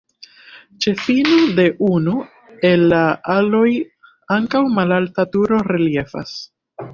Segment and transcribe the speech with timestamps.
[0.85, 2.15] Ĉe fino de unu
[2.69, 3.03] el la
[3.35, 3.67] aloj
[4.39, 6.35] ankaŭ malalta turo reliefas.